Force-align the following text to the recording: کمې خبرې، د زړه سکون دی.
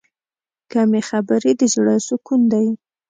کمې 0.71 1.01
خبرې، 1.09 1.51
د 1.59 1.61
زړه 1.73 1.95
سکون 2.07 2.41
دی. 2.51 2.67